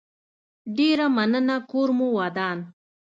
[0.77, 2.57] ډيره مننه کور مو ودان